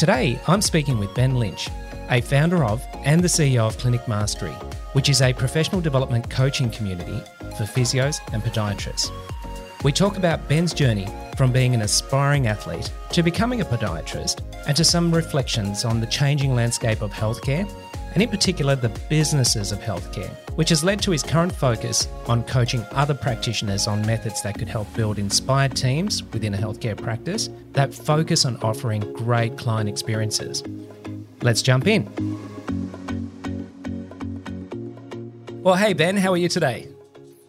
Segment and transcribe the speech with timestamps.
[0.00, 1.68] Today, I'm speaking with Ben Lynch,
[2.08, 4.54] a founder of and the CEO of Clinic Mastery,
[4.94, 7.20] which is a professional development coaching community
[7.58, 9.10] for physios and podiatrists.
[9.84, 14.74] We talk about Ben's journey from being an aspiring athlete to becoming a podiatrist and
[14.74, 17.70] to some reflections on the changing landscape of healthcare
[18.14, 22.42] and in particular the businesses of healthcare, which has led to his current focus on
[22.44, 27.48] coaching other practitioners on methods that could help build inspired teams within a healthcare practice
[27.72, 30.62] that focus on offering great client experiences.
[31.42, 32.08] Let's jump in.
[35.62, 36.88] Well, hey, Ben, how are you today?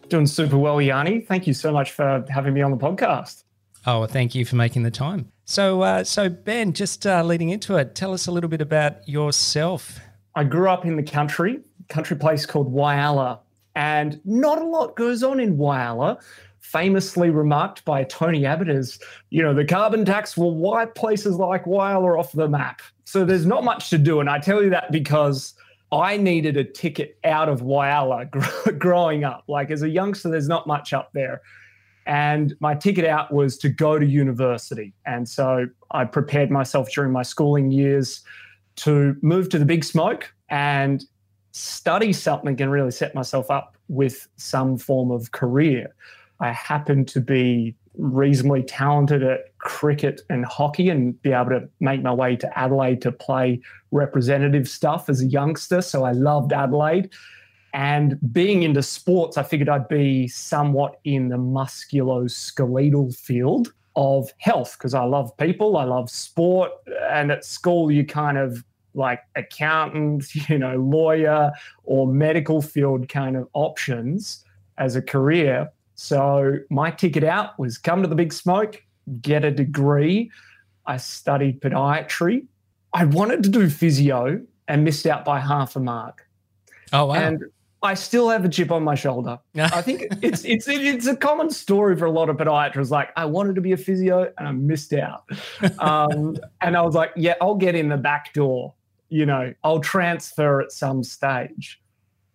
[0.08, 1.20] Doing super well, Yanni.
[1.20, 3.44] Thank you so much for having me on the podcast.
[3.86, 5.32] Oh, well, thank you for making the time.
[5.44, 9.08] So, uh, so Ben, just uh, leading into it, tell us a little bit about
[9.08, 9.98] yourself.
[10.34, 13.40] I grew up in the country, country place called Whyalla,
[13.74, 16.20] and not a lot goes on in Whyalla.
[16.60, 18.98] Famously remarked by Tony Abbott as,
[19.30, 22.80] you know, the carbon tax will wipe places like Whyalla off the map.
[23.04, 24.20] So there's not much to do.
[24.20, 25.54] And I tell you that because
[25.90, 28.30] I needed a ticket out of Whyalla
[28.78, 29.44] growing up.
[29.48, 31.42] Like as a youngster, there's not much up there.
[32.06, 34.94] And my ticket out was to go to university.
[35.04, 38.22] And so I prepared myself during my schooling years
[38.76, 41.04] to move to the big smoke and
[41.52, 45.94] study something and really set myself up with some form of career.
[46.40, 52.02] I happened to be reasonably talented at cricket and hockey and be able to make
[52.02, 55.82] my way to Adelaide to play representative stuff as a youngster.
[55.82, 57.10] So I loved Adelaide.
[57.74, 64.76] And being into sports, I figured I'd be somewhat in the musculoskeletal field of health
[64.78, 66.72] because I love people, I love sport.
[67.10, 68.64] And at school, you kind of
[68.94, 71.52] like accountant, you know, lawyer,
[71.84, 74.44] or medical field kind of options
[74.78, 75.70] as a career.
[75.94, 78.82] So my ticket out was come to the big smoke,
[79.20, 80.30] get a degree.
[80.86, 82.44] I studied podiatry.
[82.92, 86.26] I wanted to do physio and missed out by half a mark.
[86.92, 87.14] Oh wow.
[87.14, 87.44] And
[87.82, 89.38] I still have a chip on my shoulder.
[89.56, 92.90] I think it's it's it's a common story for a lot of podiatrists.
[92.90, 95.24] Like I wanted to be a physio and I missed out,
[95.78, 98.74] um, and I was like, yeah, I'll get in the back door.
[99.12, 101.78] You know, I'll transfer at some stage.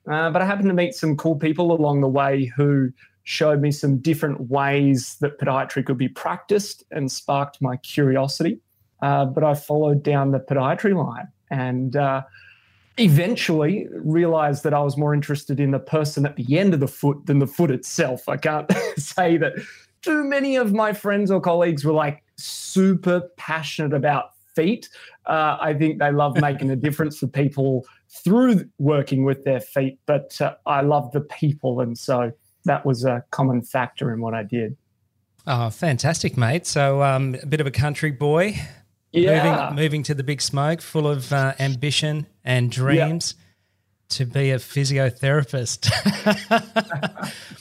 [0.09, 2.91] Uh, but I happened to meet some cool people along the way who
[3.23, 8.59] showed me some different ways that podiatry could be practiced and sparked my curiosity.
[9.01, 12.21] Uh, but I followed down the podiatry line and uh,
[12.99, 16.87] eventually realized that I was more interested in the person at the end of the
[16.87, 18.29] foot than the foot itself.
[18.29, 19.53] I can't say that
[20.03, 24.89] too many of my friends or colleagues were like super passionate about feet.
[25.25, 27.85] Uh, I think they love making a difference for people
[28.23, 31.79] through working with their feet, but uh, I love the people.
[31.79, 32.31] And so
[32.65, 34.75] that was a common factor in what I did.
[35.45, 36.65] Oh, fantastic, mate.
[36.65, 38.59] So, um, a bit of a country boy,
[39.13, 39.69] yeah.
[39.69, 44.17] moving, moving to the big smoke, full of uh, ambition and dreams yeah.
[44.17, 45.89] to be a physiotherapist.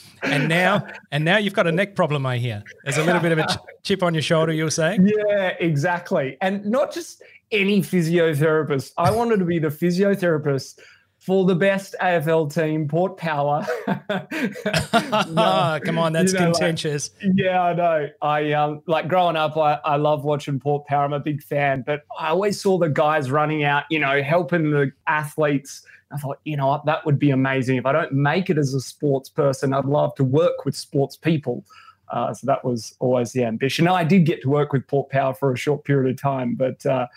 [0.23, 2.63] and now, and now you've got a neck problem, I hear.
[2.83, 4.53] There's a little bit of a chip on your shoulder.
[4.53, 5.07] You're saying?
[5.07, 6.37] Yeah, exactly.
[6.41, 8.93] And not just any physiotherapist.
[8.97, 10.79] I wanted to be the physiotherapist
[11.19, 13.65] for the best AFL team, Port Power.
[13.87, 17.11] no, Come on, that's you know, contentious.
[17.21, 18.09] Like, yeah, I know.
[18.21, 21.03] I um, like growing up, I, I love watching Port Power.
[21.03, 24.71] I'm a big fan, but I always saw the guys running out, you know, helping
[24.71, 25.85] the athletes.
[26.11, 27.77] I thought, you know what, that would be amazing.
[27.77, 31.17] If I don't make it as a sports person, I'd love to work with sports
[31.17, 31.65] people.
[32.09, 33.83] Uh, so that was always the ambition.
[33.85, 36.55] Now, I did get to work with Port Power for a short period of time,
[36.55, 37.07] but uh,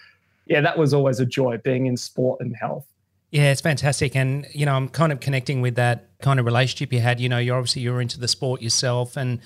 [0.47, 2.87] yeah, that was always a joy being in sport and health.
[3.31, 6.93] Yeah, it's fantastic, and you know, I'm kind of connecting with that kind of relationship
[6.93, 7.21] you had.
[7.21, 9.39] You know, you're obviously you're into the sport yourself, and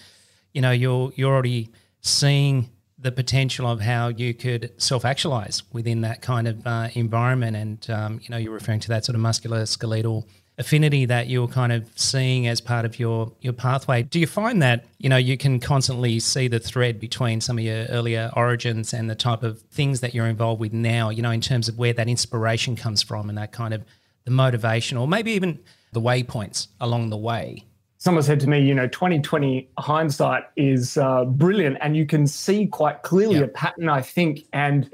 [0.55, 1.71] you know, you're you're already
[2.01, 2.71] seeing
[3.05, 7.91] the potential of how you could self actualize within that kind of uh, environment, and
[7.91, 11.73] um, you know, you're referring to that sort of muscular skeletal affinity that you're kind
[11.73, 14.03] of seeing as part of your your pathway.
[14.03, 17.65] Do you find that you know you can constantly see the thread between some of
[17.65, 21.11] your earlier origins and the type of things that you're involved with now?
[21.11, 23.85] You know, in terms of where that inspiration comes from and that kind of
[24.25, 25.59] the motivation, or maybe even
[25.93, 27.67] the waypoints along the way.
[28.05, 32.67] Someone said to me, you know, 2020 hindsight is uh, brilliant, and you can see
[32.67, 34.45] quite clearly a pattern, I think.
[34.53, 34.91] And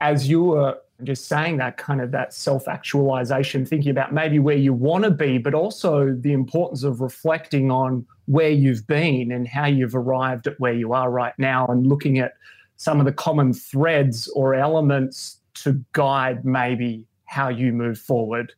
[0.00, 4.72] as you were just saying that kind of that self-actualization, thinking about maybe where you
[4.72, 9.66] want to be, but also the importance of reflecting on where you've been and how
[9.66, 12.34] you've arrived at where you are right now, and looking at
[12.76, 18.52] some of the common threads or elements to guide maybe how you move forward.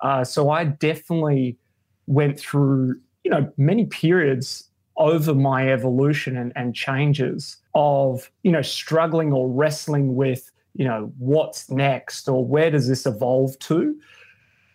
[0.00, 1.58] Uh, so I definitely
[2.12, 8.62] went through, you know, many periods over my evolution and, and changes of, you know,
[8.62, 13.98] struggling or wrestling with, you know, what's next or where does this evolve to?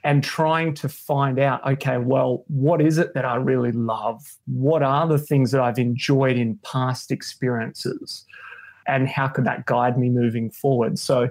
[0.03, 4.37] And trying to find out, okay, well, what is it that I really love?
[4.45, 8.25] What are the things that I've enjoyed in past experiences?
[8.87, 10.97] And how could that guide me moving forward?
[10.97, 11.29] So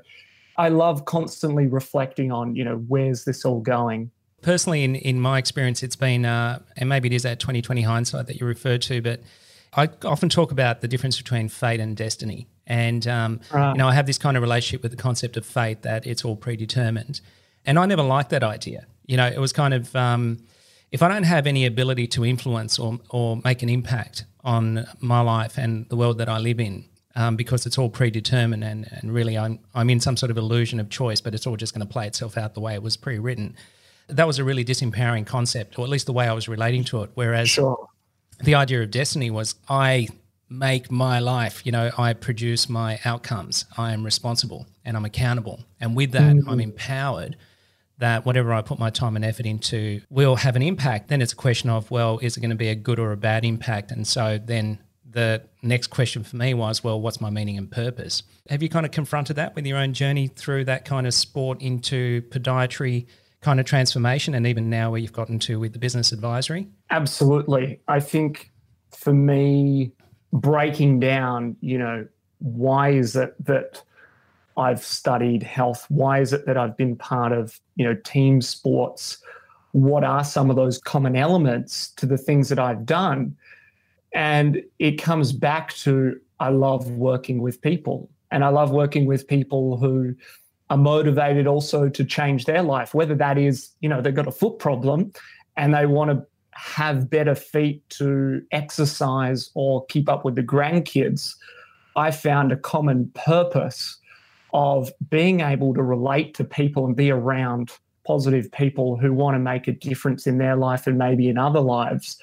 [0.58, 4.10] I love constantly reflecting on, you know, where's this all going?
[4.46, 8.28] Personally, in, in my experience, it's been, uh, and maybe it is that 2020 hindsight
[8.28, 9.20] that you referred to, but
[9.74, 12.46] I often talk about the difference between fate and destiny.
[12.64, 13.72] And, um, right.
[13.72, 16.24] you know, I have this kind of relationship with the concept of fate that it's
[16.24, 17.20] all predetermined.
[17.64, 18.86] And I never liked that idea.
[19.06, 20.38] You know, it was kind of, um,
[20.92, 25.22] if I don't have any ability to influence or, or make an impact on my
[25.22, 26.84] life and the world that I live in,
[27.16, 30.78] um, because it's all predetermined and, and really I'm, I'm in some sort of illusion
[30.78, 32.96] of choice, but it's all just going to play itself out the way it was
[32.96, 33.56] pre written
[34.08, 37.02] that was a really disempowering concept, or at least the way I was relating to
[37.02, 37.10] it.
[37.14, 37.88] Whereas sure.
[38.42, 40.08] the idea of destiny was I
[40.48, 43.64] make my life, you know, I produce my outcomes.
[43.76, 45.64] I am responsible and I'm accountable.
[45.80, 46.48] And with that, mm-hmm.
[46.48, 47.36] I'm empowered
[47.98, 51.08] that whatever I put my time and effort into will have an impact.
[51.08, 53.16] Then it's a question of, well, is it going to be a good or a
[53.16, 53.90] bad impact?
[53.90, 58.22] And so then the next question for me was, well, what's my meaning and purpose?
[58.50, 61.60] Have you kind of confronted that with your own journey through that kind of sport
[61.62, 63.06] into podiatry?
[63.40, 66.68] Kind of transformation and even now where you've gotten to with the business advisory?
[66.90, 67.80] Absolutely.
[67.88, 68.50] I think
[68.90, 69.92] for me,
[70.32, 72.06] breaking down, you know,
[72.38, 73.82] why is it that
[74.56, 75.86] I've studied health?
[75.88, 79.18] Why is it that I've been part of, you know, team sports?
[79.72, 83.36] What are some of those common elements to the things that I've done?
[84.12, 88.10] And it comes back to I love working with people.
[88.30, 90.14] And I love working with people who
[90.70, 94.32] are motivated also to change their life, whether that is, you know, they've got a
[94.32, 95.12] foot problem
[95.56, 101.34] and they want to have better feet to exercise or keep up with the grandkids.
[101.94, 103.98] I found a common purpose
[104.52, 107.72] of being able to relate to people and be around
[108.06, 111.60] positive people who want to make a difference in their life and maybe in other
[111.60, 112.18] lives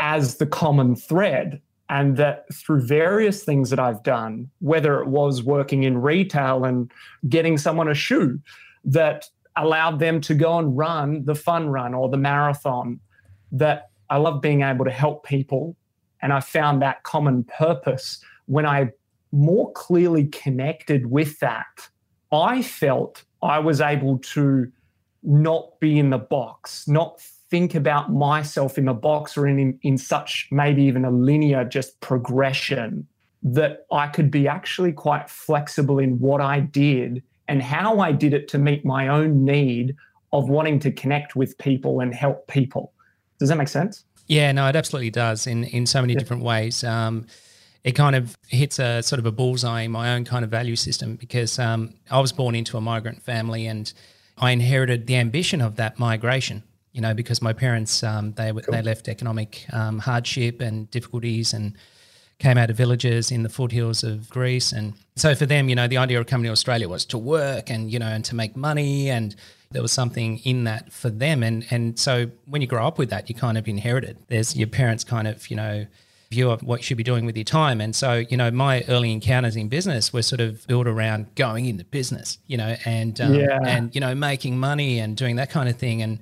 [0.00, 1.60] as the common thread
[1.90, 6.90] and that through various things that I've done, whether it was working in retail and
[7.28, 8.40] getting someone a shoe
[8.84, 13.00] that allowed them to go and run the fun run or the marathon,
[13.52, 15.76] that I love being able to help people.
[16.20, 18.90] And I found that common purpose when I
[19.32, 21.88] more clearly connected with that.
[22.32, 24.70] I felt I was able to
[25.22, 29.98] not be in the box, not think about myself in a box or in, in
[29.98, 33.06] such maybe even a linear just progression
[33.42, 38.34] that I could be actually quite flexible in what I did and how I did
[38.34, 39.96] it to meet my own need
[40.32, 42.92] of wanting to connect with people and help people.
[43.38, 44.04] Does that make sense?
[44.26, 46.18] Yeah, no, it absolutely does in, in so many yeah.
[46.18, 46.84] different ways.
[46.84, 47.26] Um,
[47.84, 50.76] it kind of hits a sort of a bullseye in my own kind of value
[50.76, 53.90] system because um, I was born into a migrant family and
[54.36, 56.64] I inherited the ambition of that migration
[56.98, 58.60] you know, because my parents um, they cool.
[58.70, 61.76] they left economic um, hardship and difficulties and
[62.40, 65.86] came out of villages in the foothills of Greece, and so for them, you know,
[65.86, 68.56] the idea of coming to Australia was to work and you know and to make
[68.56, 69.36] money, and
[69.70, 73.10] there was something in that for them, and and so when you grow up with
[73.10, 74.16] that, you kind of inherit it.
[74.26, 75.86] There's your parents' kind of you know
[76.32, 77.80] view of what you should be doing with your time.
[77.80, 81.64] And so, you know, my early encounters in business were sort of built around going
[81.66, 83.60] into business, you know, and um, yeah.
[83.64, 86.02] and you know, making money and doing that kind of thing.
[86.02, 86.18] And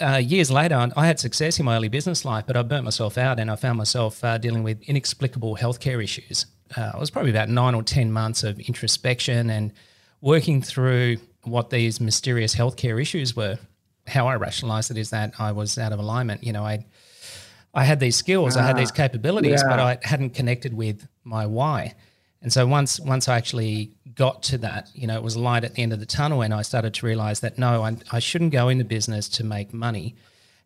[0.00, 3.18] uh, years later, I had success in my early business life, but I burnt myself
[3.18, 6.46] out and I found myself uh, dealing with inexplicable healthcare issues.
[6.76, 9.72] Uh, it was probably about nine or 10 months of introspection and
[10.20, 13.58] working through what these mysterious healthcare issues were.
[14.06, 16.44] How I rationalized it is that I was out of alignment.
[16.44, 16.84] You know, I,
[17.72, 19.68] I had these skills, I had these ah, capabilities, yeah.
[19.68, 21.94] but I hadn't connected with my why.
[22.42, 25.74] And so once once I actually got to that, you know, it was light at
[25.74, 28.52] the end of the tunnel, and I started to realize that no, I, I shouldn't
[28.52, 30.14] go into business to make money.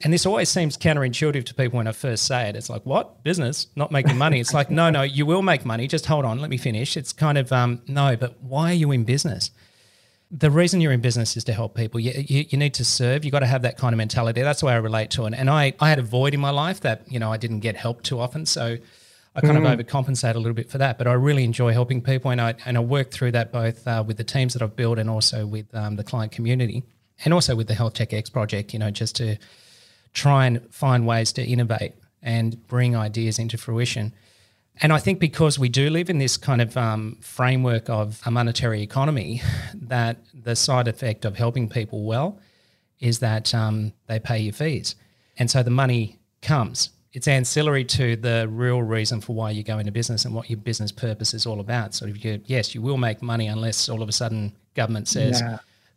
[0.01, 2.55] And this always seems counterintuitive to people when I first say it.
[2.55, 3.67] It's like, what business?
[3.75, 4.39] Not making money?
[4.39, 5.89] It's like, no, no, you will make money.
[5.89, 6.97] Just hold on, let me finish.
[6.97, 9.51] It's kind of um, no, but why are you in business?
[10.31, 11.99] the reason you're in business is to help people.
[11.99, 13.25] You, you, you need to serve.
[13.25, 14.43] You got to have that kind of mentality.
[14.43, 15.35] That's the way I relate to it.
[15.35, 17.77] And I, I had a void in my life that, you know, I didn't get
[17.77, 18.45] help too often.
[18.45, 18.77] So
[19.39, 19.73] I kind mm.
[19.73, 20.99] of overcompensate a little bit for that.
[20.99, 22.31] But I really enjoy helping people.
[22.31, 24.99] And I, and I work through that both uh, with the teams that I've built
[24.99, 26.83] and also with um, the client community
[27.25, 29.37] and also with the Health Tech X project, you know, just to
[30.13, 34.13] try and find ways to innovate and bring ideas into fruition.
[34.81, 38.31] And I think because we do live in this kind of um, framework of a
[38.31, 39.41] monetary economy,
[39.75, 42.41] that the side effect of helping people well
[43.01, 44.97] is that um, they pay your fees.
[45.37, 46.91] And so the money comes.
[47.13, 50.59] It's ancillary to the real reason for why you go into business and what your
[50.59, 51.95] business purpose is all about.
[51.95, 55.43] So if you, yes, you will make money unless all of a sudden government says,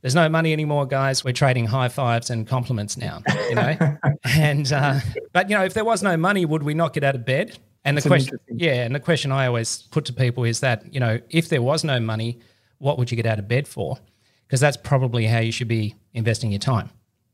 [0.02, 1.24] there's no money anymore, guys.
[1.24, 3.76] We're trading high fives and compliments now, you know?
[4.24, 5.00] and, uh,
[5.34, 7.60] but, you know, if there was no money, would we not get out of bed?
[7.84, 11.00] And the question, yeah, and the question I always put to people is that you
[11.00, 12.40] know, if there was no money,
[12.78, 13.98] what would you get out of bed for?
[14.46, 16.90] Because that's probably how you should be investing your time,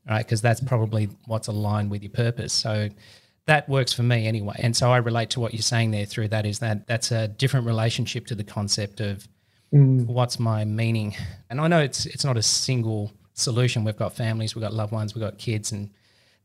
[0.08, 0.24] right?
[0.24, 2.52] Because that's probably what's aligned with your purpose.
[2.52, 2.88] So
[3.48, 4.56] that works for me anyway.
[4.58, 7.28] And so I relate to what you're saying there through that is that that's a
[7.28, 9.26] different relationship to the concept of
[9.72, 10.06] mm.
[10.06, 11.16] what's my meaning.
[11.50, 13.84] And I know it's it's not a single solution.
[13.84, 15.90] We've got families, we've got loved ones, we've got kids and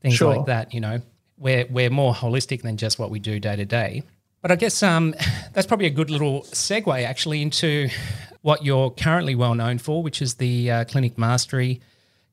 [0.02, 0.36] things sure.
[0.36, 1.02] like that, you know
[1.38, 4.04] we're we're more holistic than just what we do day to day.
[4.42, 5.16] But I guess um,
[5.54, 7.90] that's probably a good little segue actually into
[8.42, 11.82] what you're currently well known for, which is the uh, Clinic Mastery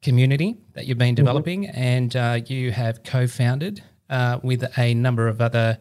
[0.02, 1.16] community that you've been mm-hmm.
[1.16, 1.78] developing, mm-hmm.
[1.78, 5.78] and uh, you have co-founded uh, with a number of other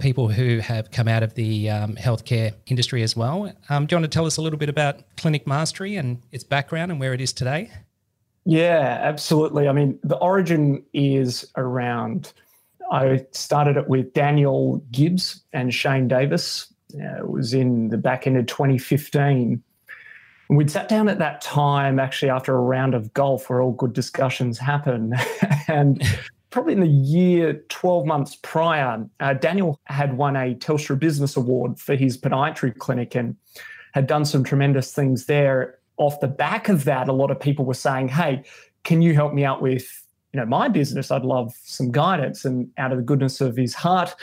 [0.00, 3.52] people who have come out of the um, healthcare industry as well.
[3.68, 6.42] Um, do you want to tell us a little bit about Clinic Mastery and its
[6.42, 7.70] background and where it is today?
[8.44, 9.68] Yeah, absolutely.
[9.68, 12.32] I mean, the origin is around
[12.90, 16.72] I started it with Daniel Gibbs and Shane Davis.
[16.94, 19.62] Uh, it was in the back end of 2015.
[20.48, 23.72] And we'd sat down at that time, actually, after a round of golf where all
[23.72, 25.14] good discussions happen.
[25.68, 26.02] and
[26.54, 31.80] probably in the year 12 months prior, uh, Daniel had won a Telstra Business Award
[31.80, 33.34] for his podiatry clinic and
[33.92, 35.80] had done some tremendous things there.
[35.96, 38.44] Off the back of that, a lot of people were saying, Hey,
[38.84, 41.10] can you help me out with you know my business?
[41.10, 42.44] I'd love some guidance.
[42.44, 44.14] And out of the goodness of his heart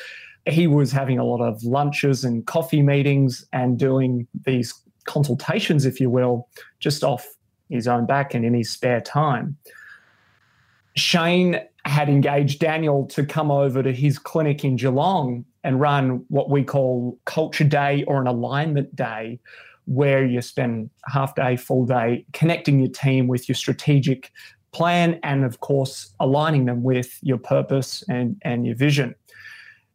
[0.47, 4.73] he was having a lot of lunches and coffee meetings and doing these
[5.03, 6.47] consultations if you will
[6.79, 7.27] just off
[7.69, 9.55] his own back and in his spare time.
[10.95, 16.50] Shane had engaged daniel to come over to his clinic in geelong and run what
[16.50, 19.39] we call culture day or an alignment day
[19.85, 24.31] where you spend half day full day connecting your team with your strategic
[24.71, 29.13] plan and of course aligning them with your purpose and, and your vision.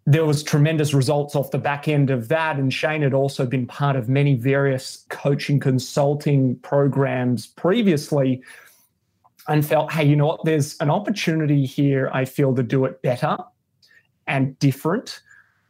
[0.09, 3.66] There was tremendous results off the back end of that and shane had also been
[3.66, 8.43] part of many various coaching consulting programs previously
[9.49, 13.00] and felt hey you know what there's an opportunity here i feel to do it
[13.03, 13.37] better
[14.26, 15.21] and different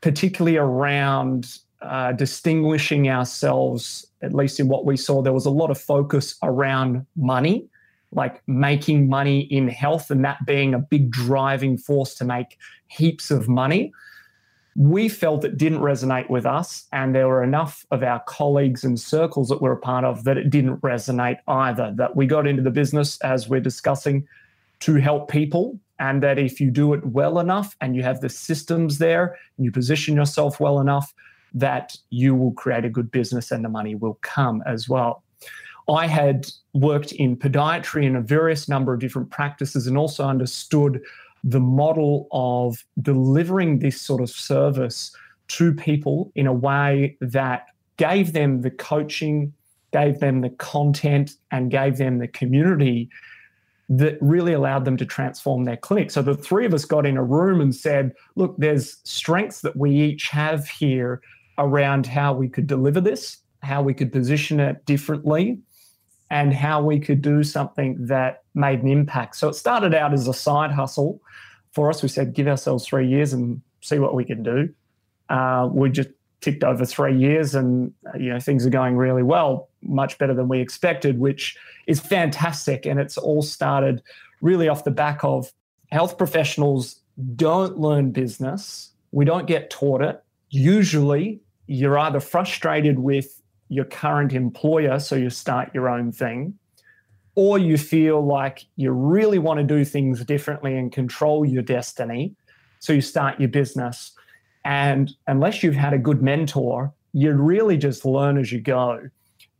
[0.00, 5.70] particularly around uh, distinguishing ourselves at least in what we saw there was a lot
[5.70, 7.68] of focus around money
[8.12, 13.30] like making money in health and that being a big driving force to make heaps
[13.30, 13.92] of money.
[14.78, 19.00] We felt it didn't resonate with us, and there were enough of our colleagues and
[19.00, 21.94] circles that we're a part of that it didn't resonate either.
[21.96, 24.28] That we got into the business, as we're discussing,
[24.80, 28.28] to help people, and that if you do it well enough and you have the
[28.28, 31.14] systems there, and you position yourself well enough,
[31.54, 35.22] that you will create a good business and the money will come as well.
[35.88, 41.00] I had worked in podiatry in a various number of different practices and also understood
[41.44, 45.14] the model of delivering this sort of service
[45.48, 49.52] to people in a way that gave them the coaching,
[49.92, 53.08] gave them the content, and gave them the community
[53.88, 56.10] that really allowed them to transform their clinic.
[56.10, 59.76] So the three of us got in a room and said, look, there's strengths that
[59.76, 61.22] we each have here
[61.58, 65.58] around how we could deliver this, how we could position it differently,
[66.30, 69.36] and how we could do something that made an impact.
[69.36, 71.20] So it started out as a side hustle
[71.72, 72.02] for us.
[72.02, 74.68] We said, give ourselves three years and see what we can do.
[75.28, 79.22] Uh, we just ticked over three years and uh, you know things are going really
[79.22, 81.56] well much better than we expected which
[81.86, 84.02] is fantastic and it's all started
[84.42, 85.50] really off the back of
[85.90, 87.00] health professionals
[87.34, 94.32] don't learn business we don't get taught it usually you're either frustrated with your current
[94.32, 96.58] employer, so you start your own thing,
[97.34, 102.34] or you feel like you really want to do things differently and control your destiny,
[102.78, 104.12] so you start your business.
[104.64, 109.08] And unless you've had a good mentor, you really just learn as you go.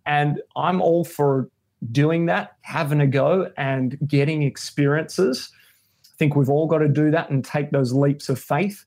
[0.05, 1.49] And I'm all for
[1.93, 5.51] doing that, having a go, and getting experiences.
[6.05, 8.85] I think we've all got to do that and take those leaps of faith.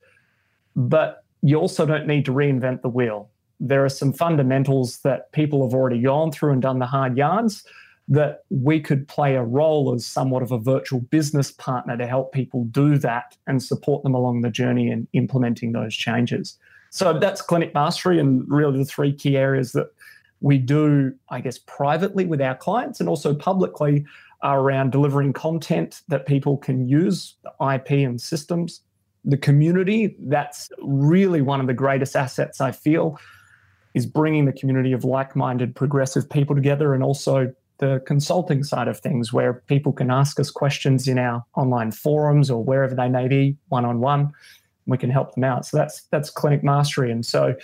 [0.76, 3.30] But you also don't need to reinvent the wheel.
[3.60, 7.64] There are some fundamentals that people have already gone through and done the hard yards
[8.08, 12.34] that we could play a role as somewhat of a virtual business partner to help
[12.34, 16.58] people do that and support them along the journey in implementing those changes.
[16.90, 19.92] So that's clinic mastery and really the three key areas that
[20.42, 24.06] we do, I guess, privately with our clients and also publicly
[24.42, 28.82] are around delivering content that people can use, IP and systems.
[29.26, 33.20] The community, that's really one of the greatest assets I feel,
[34.00, 38.88] is bringing the community of like minded progressive people together and also the consulting side
[38.88, 43.08] of things where people can ask us questions in our online forums or wherever they
[43.08, 44.34] may be one on one
[44.86, 45.66] we can help them out.
[45.66, 47.12] So that's that's clinic mastery.
[47.12, 47.56] And so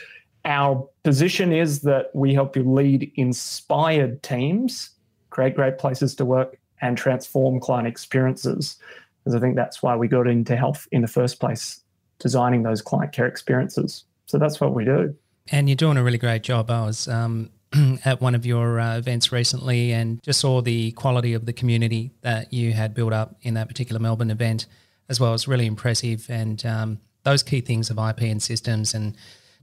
[0.46, 4.92] our position is that we help you lead inspired teams
[5.32, 8.77] create great places to work and transform client experiences
[9.18, 11.82] because i think that's why we got into health in the first place
[12.20, 14.06] designing those client care experiences.
[14.27, 15.15] So that's what we do
[15.51, 17.49] and you're doing a really great job i was um
[18.05, 22.11] at one of your uh, events recently and just saw the quality of the community
[22.21, 24.65] that you had built up in that particular Melbourne event
[25.09, 25.33] as well.
[25.33, 26.27] It's really impressive.
[26.29, 29.15] And um, those key things of IP and systems and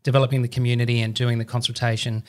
[0.02, 2.24] developing the community and doing the consultation,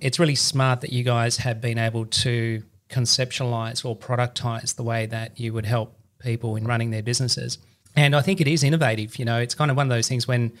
[0.00, 5.06] it's really smart that you guys have been able to conceptualize or productize the way
[5.06, 7.58] that you would help people in running their businesses.
[7.96, 9.18] And I think it is innovative.
[9.18, 10.52] You know, it's kind of one of those things when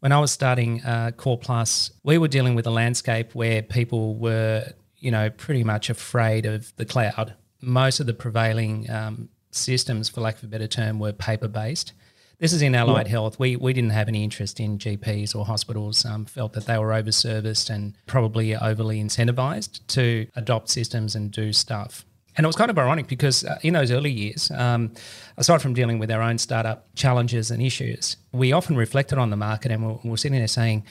[0.00, 4.16] when I was starting uh, Core Plus, we were dealing with a landscape where people
[4.16, 4.64] were,
[4.98, 7.34] you know, pretty much afraid of the cloud.
[7.60, 11.92] Most of the prevailing um, systems, for lack of a better term, were paper based.
[12.38, 13.12] This is in allied yeah.
[13.12, 13.38] health.
[13.38, 16.88] We, we didn't have any interest in GPs or hospitals, um, felt that they were
[16.88, 22.06] overserviced and probably overly incentivized to adopt systems and do stuff.
[22.36, 24.92] And it was kind of ironic because uh, in those early years, um,
[25.36, 29.36] aside from dealing with our own startup challenges and issues, we often reflected on the
[29.36, 30.84] market and we're, we're sitting there saying,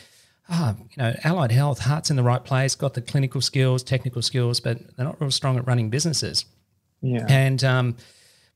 [0.50, 3.84] ah, oh, you know, allied health, heart's in the right place, got the clinical skills,
[3.84, 6.46] technical skills, but they're not real strong at running businesses.
[7.02, 7.26] Yeah.
[7.30, 7.98] And um,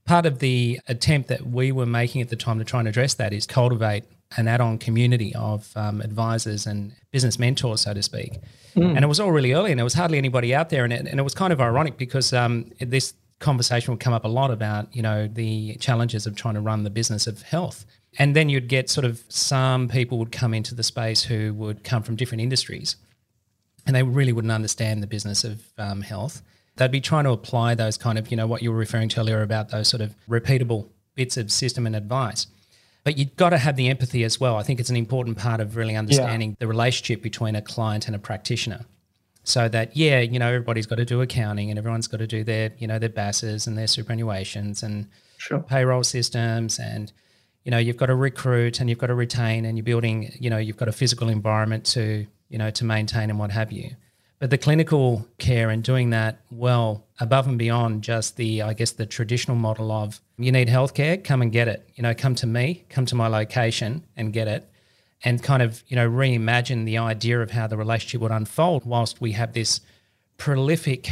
[0.06, 3.14] part of the attempt that we were making at the time to try and address
[3.16, 4.04] that is cultivate
[4.38, 8.40] an add-on community of um, advisors and business mentors, so to speak.
[8.76, 8.96] Mm.
[8.96, 11.06] And it was all really early, and there was hardly anybody out there, and it,
[11.06, 14.52] and it was kind of ironic because um, this conversation would come up a lot
[14.52, 17.86] about you know the challenges of trying to run the business of health.
[18.20, 21.84] And then you'd get sort of some people would come into the space who would
[21.84, 22.96] come from different industries,
[23.86, 26.42] and they really wouldn't understand the business of um, health.
[26.76, 29.20] They'd be trying to apply those kind of you know what you were referring to
[29.20, 32.48] earlier about those sort of repeatable bits of system and advice
[33.04, 34.58] but you've got to have the empathy as well.
[34.58, 36.56] I think it's an important part of really understanding yeah.
[36.60, 38.86] the relationship between a client and a practitioner.
[39.44, 42.44] So that yeah, you know, everybody's got to do accounting and everyone's got to do
[42.44, 45.60] their, you know, their BASs and their superannuations and sure.
[45.60, 47.12] payroll systems and
[47.64, 50.50] you know, you've got to recruit and you've got to retain and you're building, you
[50.50, 53.92] know, you've got a physical environment to, you know, to maintain and what have you.
[54.44, 58.92] But the clinical care and doing that well above and beyond just the, I guess,
[58.92, 61.90] the traditional model of you need healthcare, come and get it.
[61.96, 64.70] You know, come to me, come to my location and get it.
[65.24, 69.22] And kind of, you know, reimagine the idea of how the relationship would unfold whilst
[69.22, 69.80] we have this
[70.36, 71.08] prolific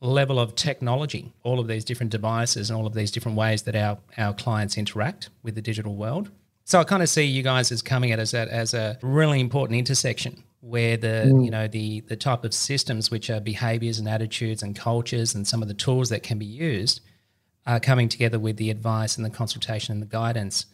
[0.00, 3.76] level of technology, all of these different devices and all of these different ways that
[3.76, 6.30] our, our clients interact with the digital world.
[6.64, 9.78] So I kind of see you guys as coming at us as a really important
[9.78, 11.44] intersection where the mm.
[11.44, 15.46] you know the the type of systems which are behaviors and attitudes and cultures and
[15.46, 17.00] some of the tools that can be used
[17.66, 20.66] are coming together with the advice and the consultation and the guidance.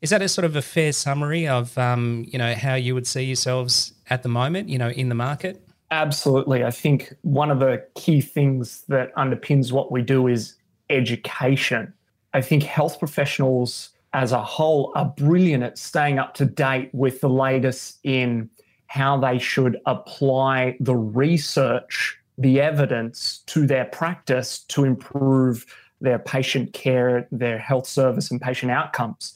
[0.00, 3.06] Is that a sort of a fair summary of um, you know how you would
[3.06, 5.62] see yourselves at the moment, you know, in the market?
[5.90, 6.64] Absolutely.
[6.64, 10.54] I think one of the key things that underpins what we do is
[10.88, 11.92] education.
[12.32, 17.20] I think health professionals as a whole are brilliant at staying up to date with
[17.20, 18.48] the latest in
[18.90, 25.64] how they should apply the research, the evidence to their practice to improve
[26.00, 29.32] their patient care, their health service, and patient outcomes.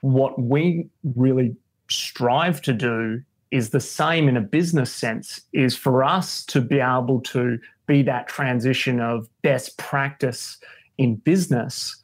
[0.00, 1.54] What we really
[1.90, 6.80] strive to do is the same in a business sense is for us to be
[6.80, 10.56] able to be that transition of best practice
[10.96, 12.02] in business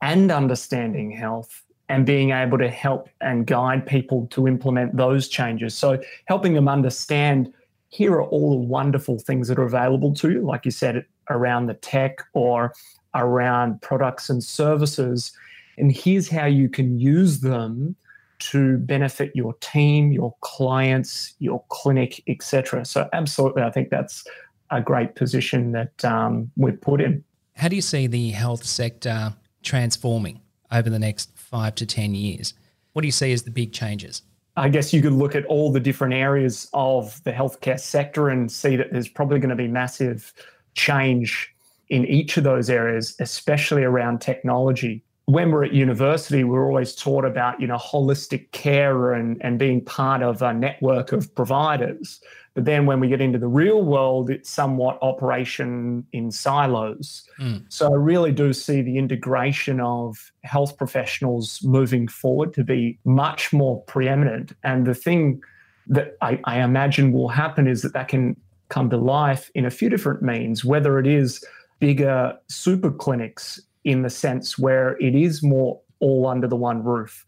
[0.00, 5.76] and understanding health and being able to help and guide people to implement those changes.
[5.76, 7.52] So, helping them understand
[7.90, 11.66] here are all the wonderful things that are available to you, like you said, around
[11.66, 12.72] the tech or
[13.14, 15.32] around products and services.
[15.76, 17.94] And here's how you can use them
[18.38, 22.86] to benefit your team, your clients, your clinic, etc.
[22.86, 24.26] So, absolutely, I think that's
[24.70, 27.22] a great position that um, we're put in.
[27.54, 30.40] How do you see the health sector transforming
[30.72, 32.54] over the next five to 10 years?
[32.94, 34.22] What do you see as the big changes?
[34.56, 38.50] I guess you could look at all the different areas of the healthcare sector and
[38.50, 40.32] see that there's probably going to be massive
[40.74, 41.54] change
[41.88, 45.04] in each of those areas, especially around technology.
[45.26, 49.84] When we're at university, we're always taught about, you know, holistic care and, and being
[49.84, 52.20] part of a network of providers.
[52.54, 57.24] But then when we get into the real world, it's somewhat operation in silos.
[57.38, 57.64] Mm.
[57.68, 63.52] So I really do see the integration of health professionals moving forward to be much
[63.52, 64.52] more preeminent.
[64.64, 65.42] And the thing
[65.86, 68.36] that I, I imagine will happen is that that can
[68.68, 71.44] come to life in a few different means, whether it is
[71.80, 77.24] bigger super clinics in the sense where it is more all under the one roof,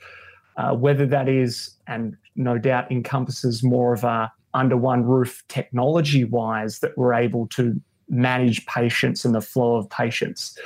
[0.57, 6.25] uh, whether that is, and no doubt encompasses more of a under one roof technology
[6.25, 10.59] wise that we're able to manage patients and the flow of patients.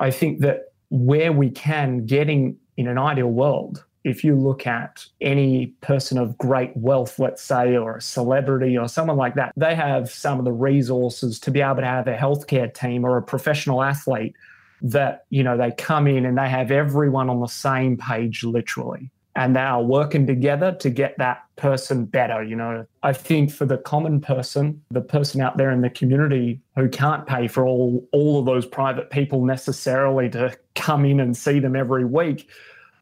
[0.00, 5.06] I think that where we can, getting in an ideal world, if you look at
[5.20, 9.74] any person of great wealth, let's say, or a celebrity or someone like that, they
[9.74, 13.22] have some of the resources to be able to have a healthcare team or a
[13.22, 14.34] professional athlete
[14.82, 19.10] that, you know, they come in and they have everyone on the same page, literally
[19.36, 22.42] and they are working together to get that person better.
[22.42, 26.60] You know, I think for the common person, the person out there in the community
[26.76, 31.36] who can't pay for all all of those private people necessarily to come in and
[31.36, 32.48] see them every week,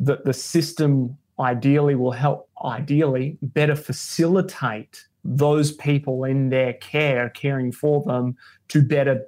[0.00, 7.72] that the system ideally will help ideally better facilitate those people in their care, caring
[7.72, 8.36] for them
[8.68, 9.24] to better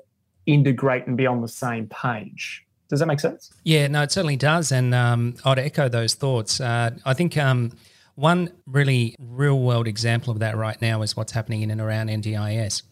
[0.46, 2.63] integrate and be on the same page.
[2.88, 3.52] Does that make sense?
[3.64, 4.70] Yeah, no, it certainly does.
[4.70, 6.60] And um, I'd echo those thoughts.
[6.60, 7.72] Uh, I think um,
[8.14, 12.08] one really real world example of that right now is what's happening in and around
[12.08, 12.82] NDIS,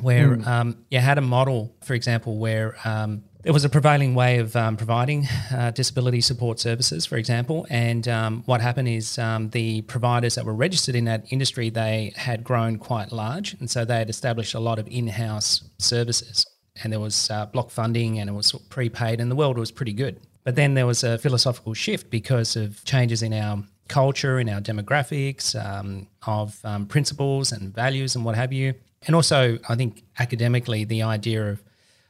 [0.00, 0.46] where mm.
[0.46, 4.54] um, you had a model, for example, where um, there was a prevailing way of
[4.54, 7.66] um, providing uh, disability support services, for example.
[7.70, 12.12] And um, what happened is um, the providers that were registered in that industry, they
[12.16, 13.54] had grown quite large.
[13.54, 16.46] And so they had established a lot of in-house services
[16.82, 19.92] and there was uh, block funding and it was prepaid and the world was pretty
[19.92, 20.20] good.
[20.44, 24.60] But then there was a philosophical shift because of changes in our culture, in our
[24.60, 28.74] demographics, um, of um, principles and values and what have you.
[29.06, 31.62] And also, I think academically, the idea of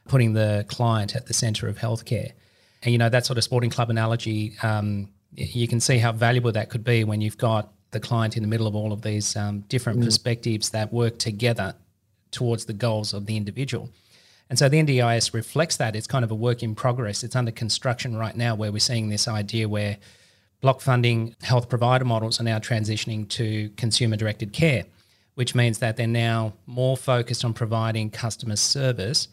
[0.07, 2.31] putting the client at the center of healthcare.
[2.83, 6.51] And, you know, that sort of sporting club analogy, um, you can see how valuable
[6.51, 9.35] that could be when you've got the client in the middle of all of these
[9.35, 10.05] um, different mm.
[10.05, 11.75] perspectives that work together
[12.31, 13.89] towards the goals of the individual.
[14.51, 15.95] And so the NDIS reflects that.
[15.95, 17.23] It's kind of a work in progress.
[17.23, 19.95] It's under construction right now where we're seeing this idea where
[20.59, 24.83] block funding health provider models are now transitioning to consumer directed care,
[25.35, 29.29] which means that they're now more focused on providing customer service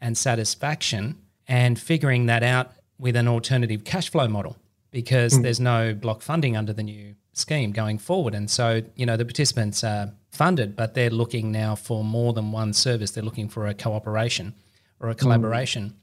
[0.00, 1.14] and satisfaction
[1.46, 4.56] and figuring that out with an alternative cash flow model
[4.90, 5.42] because mm.
[5.44, 8.34] there's no block funding under the new scheme going forward.
[8.34, 12.52] And so, you know, the participants are funded, but they're looking now for more than
[12.52, 13.10] one service.
[13.10, 14.54] They're looking for a cooperation
[15.00, 15.94] or a collaboration.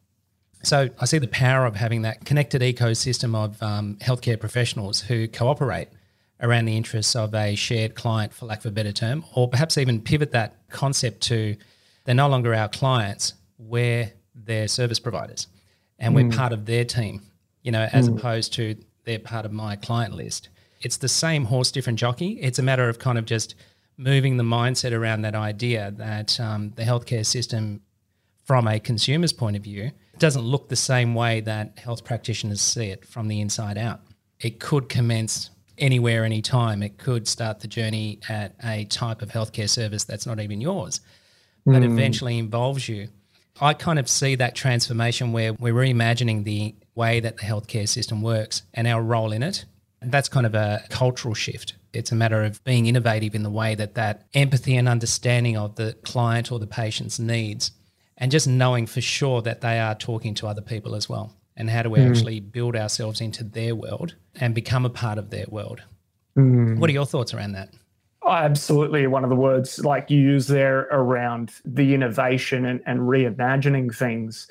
[0.62, 0.65] Mm.
[0.65, 5.28] So I see the power of having that connected ecosystem of um, healthcare professionals who
[5.28, 5.89] cooperate
[6.41, 9.78] around the interests of a shared client, for lack of a better term, or perhaps
[9.78, 11.56] even pivot that concept to
[12.06, 15.48] they're no longer our clients, we're their service providers
[16.00, 16.30] and mm.
[16.30, 17.22] we're part of their team,
[17.62, 18.17] you know, as mm.
[18.17, 20.50] opposed to they're part of my client list
[20.84, 22.34] it's the same horse, different jockey.
[22.41, 23.56] It's a matter of kind of just
[23.97, 27.82] moving the mindset around that idea that um, the healthcare system,
[28.45, 32.88] from a consumer's point of view, doesn't look the same way that health practitioners see
[32.88, 34.01] it from the inside out.
[34.39, 36.84] It could commence anywhere, anytime.
[36.84, 41.01] It could start the journey at a type of healthcare service that's not even yours,
[41.65, 41.86] but mm.
[41.86, 43.08] eventually involves you.
[43.62, 48.21] I kind of see that transformation where we're reimagining the way that the healthcare system
[48.21, 49.65] works and our role in it
[50.01, 51.75] And that's kind of a cultural shift.
[51.93, 55.75] It's a matter of being innovative in the way that that empathy and understanding of
[55.75, 57.71] the client or the patient's needs
[58.17, 61.36] and just knowing for sure that they are talking to other people as well.
[61.56, 62.10] And how do we mm.
[62.10, 65.82] actually build ourselves into their world and become a part of their world?
[66.36, 66.79] Mm.
[66.79, 67.69] What are your thoughts around that?
[68.25, 69.06] Absolutely.
[69.08, 74.47] One of the words like you use there around the innovation and, and reimagining things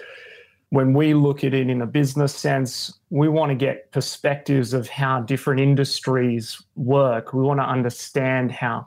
[0.73, 4.89] when we look at it in a business sense, we want to get perspectives of
[4.89, 7.35] how different industries work.
[7.35, 8.87] We want to understand how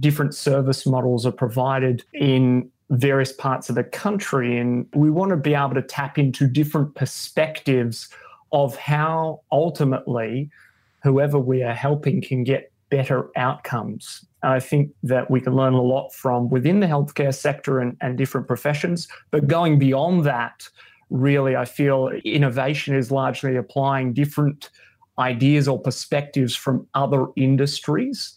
[0.00, 4.58] different service models are provided in various parts of the country.
[4.58, 8.10] And we want to be able to tap into different perspectives
[8.52, 10.50] of how ultimately
[11.02, 15.82] whoever we are helping can get better outcomes I think that we can learn a
[15.82, 19.08] lot from within the healthcare sector and, and different professions.
[19.30, 20.68] But going beyond that,
[21.10, 24.70] really, I feel innovation is largely applying different
[25.18, 28.34] ideas or perspectives from other industries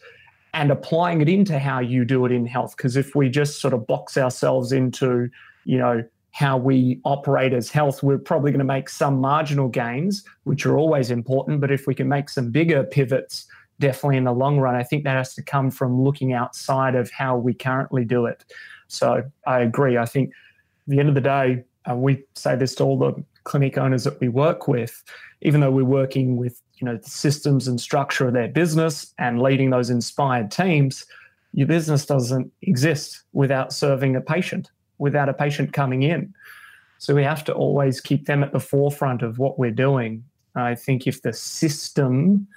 [0.53, 2.75] and applying it into how you do it in health.
[2.75, 5.29] Because if we just sort of box ourselves into,
[5.65, 10.23] you know, how we operate as health, we're probably going to make some marginal gains,
[10.45, 11.62] which are always important.
[11.62, 13.45] But if we can make some bigger pivots,
[13.79, 17.12] definitely in the long run, I think that has to come from looking outside of
[17.12, 18.45] how we currently do it.
[18.88, 19.97] So I agree.
[19.97, 23.13] I think at the end of the day, uh, we say this to all the
[23.44, 25.04] clinic owners that we work with,
[25.41, 29.41] even though we're working with you know the systems and structure of their business and
[29.41, 31.06] leading those inspired teams,
[31.54, 34.70] your business doesn't exist without serving a patient
[35.02, 36.34] without a patient coming in.
[37.00, 40.24] So we have to always keep them at the forefront of what we're doing.
[40.56, 42.48] I think if the system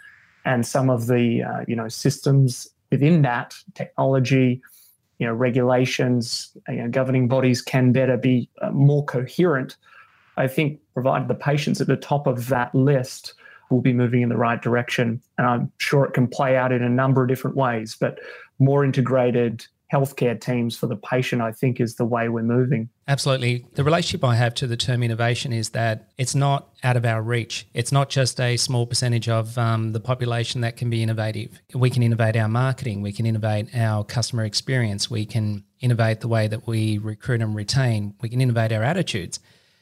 [0.44, 4.60] and some of the uh, you know systems within that technology,
[5.18, 9.76] you know regulations, you know, governing bodies can better be uh, more coherent.
[10.36, 13.34] I think provided the patients at the top of that list
[13.70, 16.82] will be moving in the right direction, and I'm sure it can play out in
[16.82, 17.96] a number of different ways.
[17.98, 18.18] But
[18.58, 22.88] more integrated healthcare teams for the patient, I think, is the way we're moving.
[23.06, 23.64] Absolutely.
[23.74, 27.22] The relationship I have to the term innovation is that it's not out of our
[27.22, 27.66] reach.
[27.74, 31.60] It's not just a small percentage of um, the population that can be innovative.
[31.74, 36.28] We can innovate our marketing, we can innovate our customer experience, we can innovate the
[36.28, 39.38] way that we recruit and retain, we can innovate our attitudes.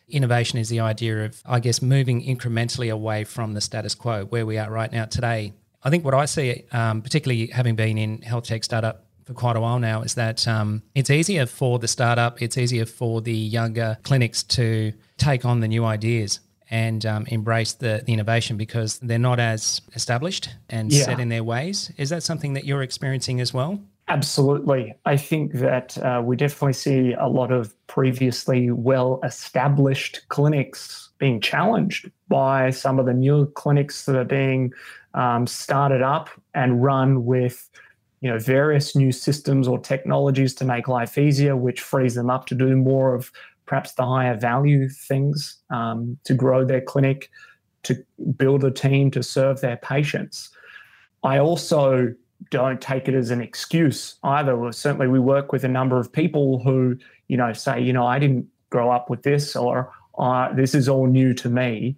[0.09, 4.45] Innovation is the idea of, I guess, moving incrementally away from the status quo where
[4.45, 5.55] we are right now today.
[5.85, 9.57] I think what I see, um, particularly having been in health tech startup for quite
[9.57, 13.35] a while now is that um, it's easier for the startup, it's easier for the
[13.35, 18.99] younger clinics to take on the new ideas and um, embrace the, the, innovation because
[19.01, 21.05] they're not as established and yeah.
[21.05, 21.93] set in their ways.
[21.99, 23.79] Is that something that you're experiencing as well?
[24.09, 24.95] Absolutely.
[25.05, 31.41] I think that uh, we definitely see a lot of previously well established clinics being
[31.41, 34.73] challenged by some of the new clinics that are being
[35.15, 37.71] um, started up and run with
[38.23, 42.47] you know various new systems or technologies to make life easier, which frees them up
[42.47, 43.31] to do more of
[43.67, 47.31] perhaps the higher value things um, to grow their clinic,
[47.83, 47.97] to
[48.37, 50.51] build a team to serve their patients.
[51.25, 52.15] I also
[52.51, 54.57] don't take it as an excuse either.
[54.57, 56.97] Well, certainly, we work with a number of people who,
[57.29, 60.89] you know, say, you know, I didn't grow up with this, or uh, this is
[60.89, 61.97] all new to me.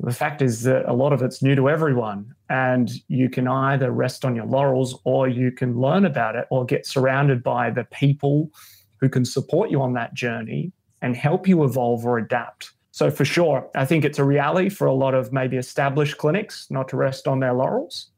[0.00, 3.92] The fact is that a lot of it's new to everyone, and you can either
[3.92, 7.84] rest on your laurels or you can learn about it or get surrounded by the
[7.84, 8.50] people
[8.98, 12.72] who can support you on that journey and help you evolve or adapt.
[12.90, 16.66] So, for sure, I think it's a reality for a lot of maybe established clinics
[16.70, 18.08] not to rest on their laurels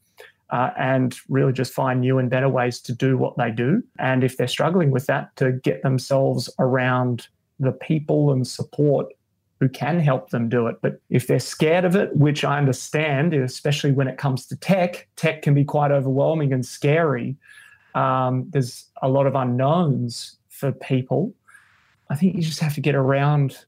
[0.50, 3.82] uh, and really just find new and better ways to do what they do.
[3.98, 7.28] And if they're struggling with that, to get themselves around
[7.60, 9.12] the people and support
[9.62, 10.78] who can help them do it.
[10.82, 15.06] But if they're scared of it, which I understand, especially when it comes to tech,
[15.14, 17.36] tech can be quite overwhelming and scary.
[17.94, 21.32] Um, there's a lot of unknowns for people.
[22.10, 23.64] I think you just have to get around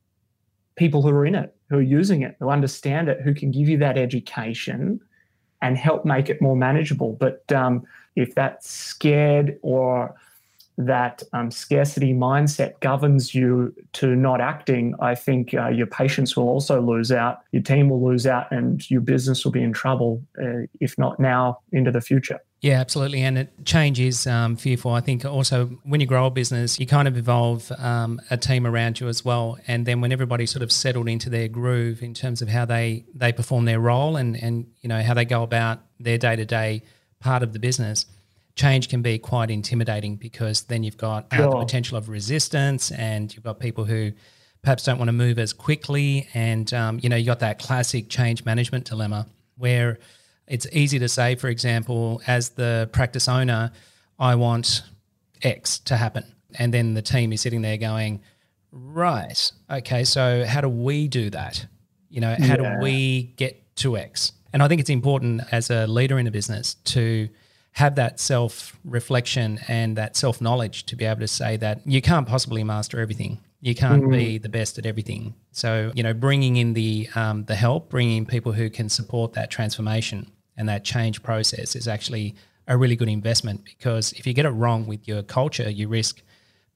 [0.74, 3.68] people who are in it, who are using it, who understand it, who can give
[3.68, 5.00] you that education
[5.62, 7.12] and help make it more manageable.
[7.12, 10.16] But um, if that's scared or
[10.76, 16.48] that um, scarcity mindset governs you to not acting, I think uh, your patients will
[16.48, 20.22] also lose out, your team will lose out, and your business will be in trouble,
[20.42, 22.40] uh, if not now, into the future.
[22.60, 23.20] Yeah, absolutely.
[23.20, 24.92] And it, change is um, fearful.
[24.92, 28.66] I think also when you grow a business, you kind of evolve um, a team
[28.66, 29.58] around you as well.
[29.66, 33.04] And then when everybody's sort of settled into their groove in terms of how they,
[33.14, 36.46] they perform their role and, and you know how they go about their day to
[36.46, 36.82] day
[37.20, 38.06] part of the business,
[38.56, 43.34] change can be quite intimidating because then you've got uh, the potential of resistance and
[43.34, 44.12] you've got people who
[44.62, 46.28] perhaps don't want to move as quickly.
[46.34, 49.98] And, um, you know, you've got that classic change management dilemma where
[50.46, 53.72] it's easy to say, for example, as the practice owner,
[54.18, 54.82] I want
[55.42, 56.24] X to happen.
[56.56, 58.20] And then the team is sitting there going,
[58.70, 61.66] right, okay, so how do we do that?
[62.08, 62.56] You know, how yeah.
[62.56, 64.32] do we get to X?
[64.52, 67.28] And I think it's important as a leader in a business to–
[67.74, 72.00] have that self reflection and that self knowledge to be able to say that you
[72.00, 73.38] can't possibly master everything.
[73.60, 74.12] You can't mm-hmm.
[74.12, 75.34] be the best at everything.
[75.52, 79.32] So you know, bringing in the um, the help, bringing in people who can support
[79.34, 82.36] that transformation and that change process is actually
[82.68, 86.22] a really good investment because if you get it wrong with your culture, you risk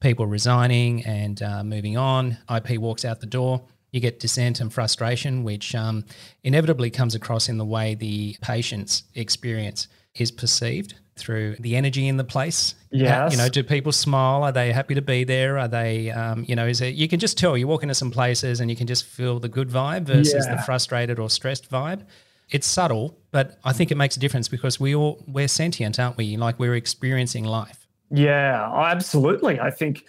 [0.01, 2.37] people resigning and uh, moving on.
[2.53, 3.61] IP walks out the door.
[3.91, 6.03] You get dissent and frustration, which um,
[6.43, 12.17] inevitably comes across in the way the patients experience is perceived through the energy in
[12.17, 12.75] the place.
[12.91, 14.43] Yeah, You know, do people smile?
[14.43, 15.57] Are they happy to be there?
[15.59, 18.09] Are they, um, you know, is it, you can just tell you walk into some
[18.09, 20.55] places and you can just feel the good vibe versus Yeah.
[20.55, 22.05] the frustrated or stressed vibe.
[22.49, 26.17] It's subtle, but I think it makes a difference because we all, we're sentient, aren't
[26.17, 26.37] we?
[26.37, 27.85] Like we're experiencing life.
[28.09, 29.59] Yeah, absolutely.
[29.59, 30.05] I think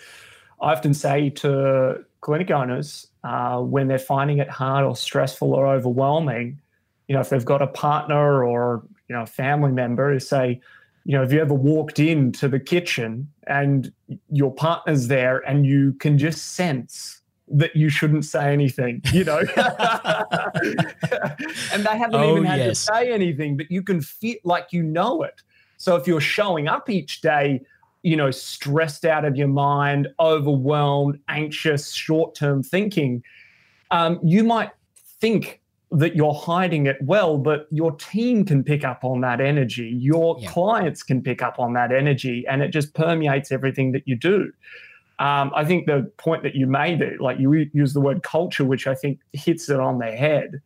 [0.60, 5.66] I often say to clinic owners uh, when they're finding it hard or stressful or
[5.66, 6.60] overwhelming,
[7.08, 10.60] you know, if they've got a partner or you know a family member, is say,
[11.04, 13.92] you know, have you ever walked into the kitchen and
[14.30, 19.40] your partner's there and you can just sense that you shouldn't say anything, you know,
[19.56, 19.56] and
[21.84, 22.84] they haven't Oh, even had yes.
[22.86, 25.42] to say anything, but you can feel like you know it.
[25.76, 27.62] So if you're showing up each day
[28.02, 33.22] you know, stressed out of your mind, overwhelmed, anxious, short term thinking,
[33.90, 34.70] um, you might
[35.20, 35.59] think
[35.92, 39.88] that you're hiding it well, but your team can pick up on that energy.
[39.98, 40.48] Your Yeah.
[40.50, 44.52] clients can pick up on that energy, and it just permeates everything that you do.
[45.18, 48.64] Um, I think the point that you made, there, like you use the word culture,
[48.64, 50.62] which I think hits it on the head,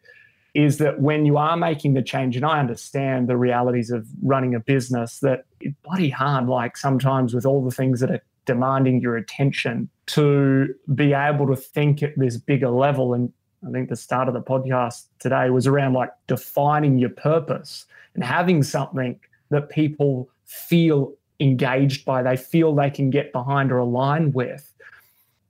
[0.53, 4.55] is that when you are making the change, and I understand the realities of running
[4.55, 9.01] a business, that it's bloody hard, like sometimes with all the things that are demanding
[9.01, 13.15] your attention, to be able to think at this bigger level.
[13.15, 13.33] And
[13.67, 18.23] I think the start of the podcast today was around like defining your purpose and
[18.23, 19.19] having something
[19.51, 24.73] that people feel engaged by, they feel they can get behind or align with.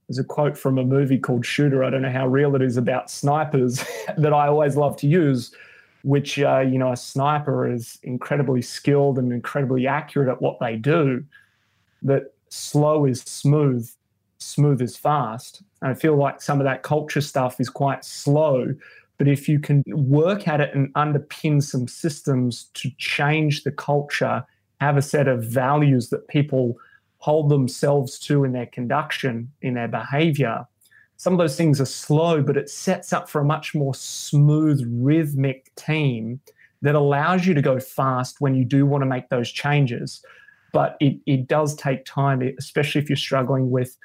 [0.08, 1.82] There's a quote from a movie called Shooter.
[1.82, 3.84] I don't know how real it is about snipers
[4.16, 5.54] that I always love to use,
[6.02, 10.76] which, uh, you know, a sniper is incredibly skilled and incredibly accurate at what they
[10.76, 11.24] do.
[12.02, 13.90] That slow is smooth,
[14.38, 15.62] smooth is fast.
[15.82, 18.74] And I feel like some of that culture stuff is quite slow.
[19.18, 24.44] But if you can work at it and underpin some systems to change the culture,
[24.80, 26.76] have a set of values that people
[27.18, 30.66] hold themselves to in their conduction, in their behavior.
[31.16, 34.84] Some of those things are slow, but it sets up for a much more smooth,
[35.00, 36.40] rhythmic team
[36.82, 40.22] that allows you to go fast when you do want to make those changes.
[40.72, 43.96] But it, it does take time, especially if you're struggling with,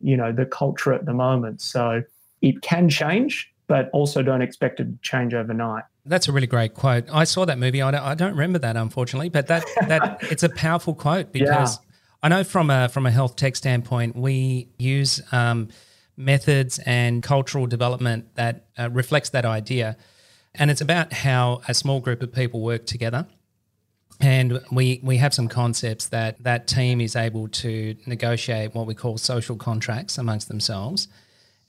[0.00, 1.60] you know, the culture at the moment.
[1.60, 2.02] So
[2.42, 5.84] it can change, but also don't expect it to change overnight.
[6.06, 7.04] That's a really great quote.
[7.12, 7.82] I saw that movie.
[7.82, 11.78] I don't, I don't remember that, unfortunately, but that that it's a powerful quote because
[12.22, 15.68] I know from a from a health tech standpoint, we use um,
[16.16, 19.96] methods and cultural development that uh, reflects that idea,
[20.54, 23.26] and it's about how a small group of people work together.
[24.20, 28.94] And we, we have some concepts that that team is able to negotiate what we
[28.94, 31.08] call social contracts amongst themselves.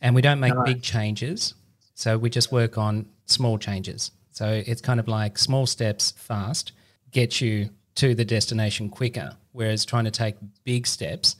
[0.02, 1.54] And we don't make big changes.
[1.94, 4.12] So we just work on small changes.
[4.32, 6.72] So it's kind of like small steps fast
[7.12, 9.36] get you to the destination quicker.
[9.52, 11.36] Whereas trying to take big steps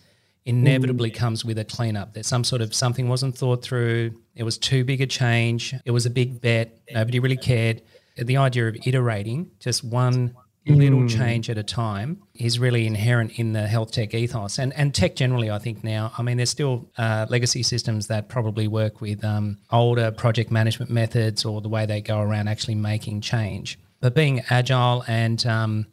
[0.46, 1.16] inevitably mm.
[1.16, 2.14] comes with a cleanup.
[2.14, 4.12] That some sort of something wasn't thought through.
[4.36, 5.74] It was too big a change.
[5.86, 6.78] It was a big bet.
[6.92, 7.82] Nobody really cared.
[8.18, 10.36] The idea of iterating just one
[10.68, 14.94] little change at a time is really inherent in the health tech ethos and and
[14.94, 15.50] tech generally.
[15.50, 16.12] I think now.
[16.18, 20.92] I mean, there's still uh, legacy systems that probably work with um, older project management
[20.92, 23.80] methods or the way they go around actually making change.
[24.00, 25.88] But being agile and um,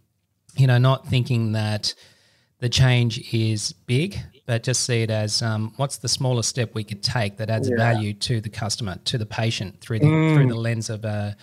[0.57, 1.95] you know not thinking that
[2.59, 6.85] the change is big, but just see it as um, what's the smallest step we
[6.85, 7.77] could take that adds Yeah.
[7.77, 11.37] value to the customer, to the patient through the through the lens of a,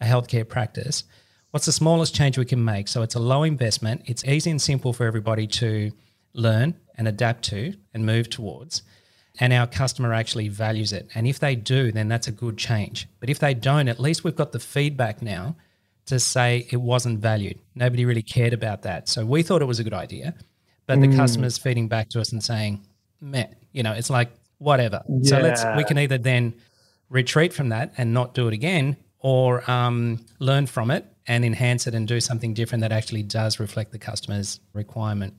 [0.00, 1.04] a healthcare practice.
[1.50, 2.86] What's the smallest change we can make?
[2.86, 4.02] So it's a low investment.
[4.06, 5.90] It's easy and simple for everybody to
[6.32, 8.82] learn and adapt to and move towards.
[9.40, 11.08] And our customer actually values it.
[11.14, 13.08] And if they do, then that's a good change.
[13.18, 15.56] But if they don't, at least we've got the feedback now
[16.06, 17.58] to say it wasn't valued.
[17.74, 19.08] Nobody really cared about that.
[19.08, 20.34] So we thought it was a good idea,
[20.86, 22.84] but the customer's feeding back to us and saying,
[23.20, 25.02] meh, you know, it's like whatever.
[25.22, 26.54] So let's we can either then
[27.08, 31.86] retreat from that and not do it again, or um, learn from it and enhance
[31.86, 35.34] it and do something different that actually does reflect the customer's requirement.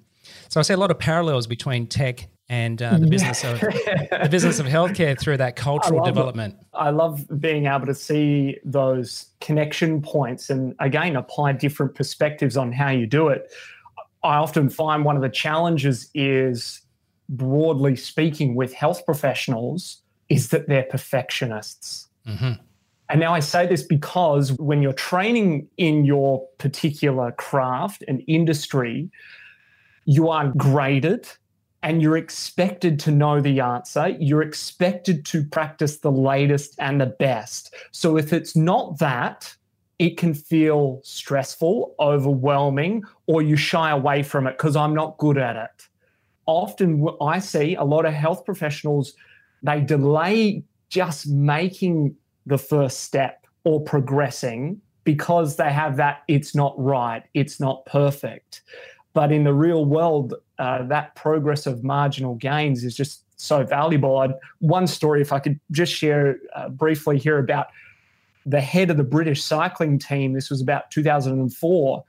[0.50, 4.28] So I see a lot of parallels between tech and uh, the business of the
[4.30, 6.06] business of healthcare through that cultural it.
[6.06, 6.56] development.
[6.74, 12.74] I love being able to see those connection points and again apply different perspectives on
[12.74, 13.52] how you do it.
[14.24, 16.82] I often find one of the challenges is
[17.30, 22.10] broadly speaking with health professionals is that they're perfectionists.
[22.28, 22.60] Mhm.
[23.12, 29.12] And now I say this because when you're training in your particular craft and industry,
[30.06, 31.28] you are graded
[31.84, 34.16] and you're expected to know the answer.
[34.18, 37.74] You're expected to practice the latest and the best.
[37.92, 39.54] So if it's not that,
[40.00, 45.38] it can feel stressful, overwhelming, or you shy away from it because I'm not good
[45.38, 45.88] at it.
[46.46, 49.16] Often I see a lot of health professionals,
[49.64, 52.16] they delay just making
[52.52, 58.62] the first step or progressing because they have that it's not right, it's not perfect.
[59.14, 64.20] But in the real world, uh, that progress of marginal gains is just so valuable.
[64.20, 67.68] I'd, one story, if I could just share uh, briefly here about
[68.46, 70.34] the head of the British cycling team.
[70.34, 72.04] This was about 2004.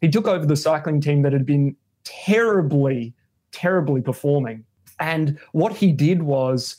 [0.00, 3.14] He took over the cycling team that had been terribly,
[3.52, 4.64] terribly performing.
[5.00, 6.76] And what he did was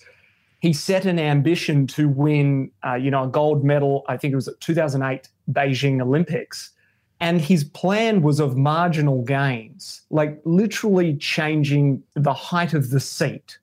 [0.65, 4.03] he set an ambition to win, uh, you know, a gold medal.
[4.07, 6.71] I think it was at 2008 Beijing Olympics.
[7.19, 13.59] And his plan was of marginal gains, like literally changing the height of the seat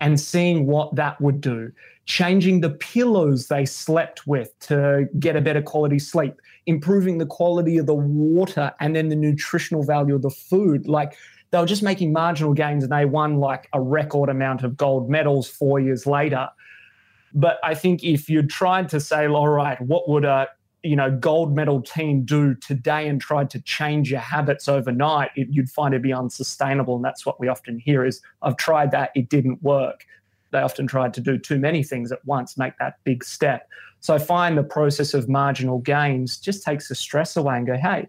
[0.00, 1.72] and seeing what that would do
[2.06, 6.34] changing the pillows they slept with to get a better quality sleep,
[6.66, 10.86] improving the quality of the water and then the nutritional value of the food.
[10.86, 11.16] Like
[11.54, 15.08] they were just making marginal gains and they won like a record amount of gold
[15.08, 16.48] medals four years later.
[17.32, 20.48] But I think if you tried to say, all right, what would a
[20.82, 25.46] you know gold medal team do today and tried to change your habits overnight, it,
[25.48, 26.96] you'd find it be unsustainable.
[26.96, 30.04] And that's what we often hear is, I've tried that, it didn't work
[30.54, 33.68] they often tried to do too many things at once, make that big step.
[33.98, 37.76] So I find the process of marginal gains just takes the stress away and go,
[37.76, 38.08] hey,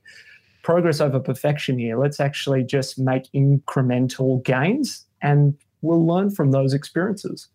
[0.66, 1.96] progress over perfection here.
[1.96, 7.48] Let's actually just make incremental gains and we'll learn from those experiences.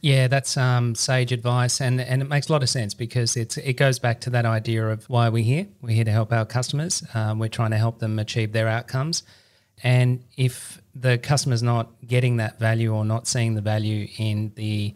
[0.00, 3.56] Yeah, that's um, sage advice, and and it makes a lot of sense because it's
[3.56, 5.66] it goes back to that idea of why we're here.
[5.80, 7.02] We're here to help our customers.
[7.14, 9.22] Um, we're trying to help them achieve their outcomes,
[9.82, 14.94] and if the customer's not getting that value or not seeing the value in the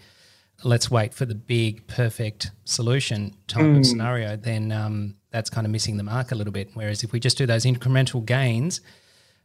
[0.63, 3.79] let's wait for the big perfect solution type mm.
[3.79, 6.71] of scenario, then um, that's kind of missing the mark a little bit.
[6.75, 8.81] Whereas if we just do those incremental gains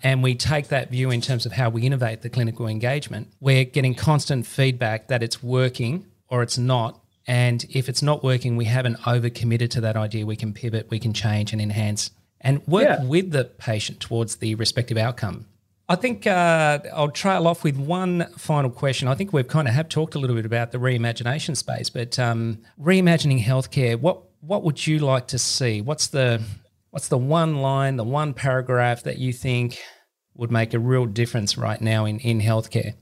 [0.02, 3.66] and we take that view in terms of how we innovate the clinical engagement, we're
[3.66, 7.00] getting constant feedback that it's working or it's not.
[7.26, 10.26] And if it's not working, we haven't overcommitted to that idea.
[10.26, 12.12] We can pivot, we can change and enhance
[12.42, 13.04] and work yeah.
[13.04, 15.46] with the patient towards the respective outcome.
[15.88, 19.08] I think uh, I'll trail off with one final question.
[19.08, 22.18] I think we've kind of have talked a little bit about the reimagination space, but
[22.18, 24.00] um, reimagining healthcare.
[24.00, 25.82] What what would you like to see?
[25.82, 26.42] What's the
[26.92, 29.80] what's the one line, the one paragraph that you think
[30.36, 32.96] would make a real difference right now in in healthcare?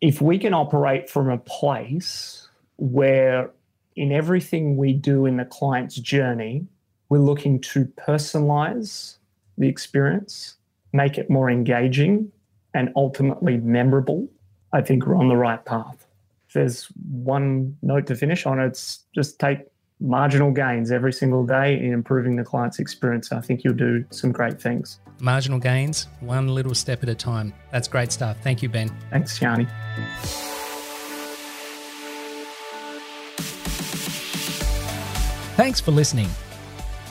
[0.00, 3.50] If we can operate from a place where
[3.94, 6.66] in everything we do in the client's journey,
[7.08, 9.16] we're looking to personalize
[9.58, 10.56] the experience
[10.92, 12.30] make it more engaging
[12.74, 14.28] and ultimately memorable,
[14.72, 16.06] I think we're on the right path.
[16.48, 19.60] If there's one note to finish on, it's just take
[20.02, 23.30] marginal gains every single day in improving the client's experience.
[23.30, 24.98] I think you'll do some great things.
[25.20, 27.54] Marginal gains, one little step at a time.
[27.70, 28.36] That's great stuff.
[28.42, 28.90] Thank you, Ben.
[29.10, 29.66] Thanks, Yanni.
[35.54, 36.28] Thanks for listening.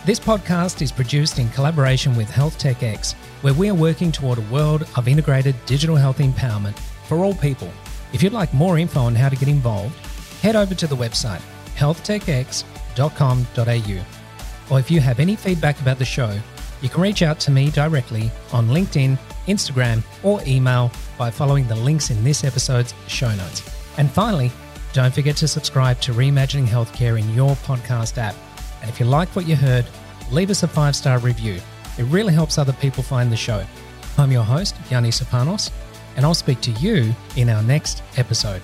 [0.04, 4.38] This podcast is produced in collaboration with Health Tech X where we are working toward
[4.38, 6.78] a world of integrated digital health empowerment
[7.08, 7.72] for all people.
[8.14, 9.96] If you'd like more info on how to get involved,
[10.42, 11.42] head over to the website
[11.82, 14.74] healthtechx.com.au.
[14.74, 16.40] Or if you have any feedback about the show,
[16.82, 19.18] you can reach out to me directly on LinkedIn,
[19.48, 23.70] Instagram, or email by following the links in this episode's show notes.
[23.98, 24.52] And finally,
[24.94, 28.36] don't forget to subscribe to Reimagining Healthcare in your podcast app.
[28.82, 29.86] And if you liked what you heard,
[30.32, 31.60] leave us a five star review.
[31.98, 33.64] It really helps other people find the show.
[34.18, 35.72] I'm your host, Yanni Sopanos,
[36.16, 38.62] and I'll speak to you in our next episode.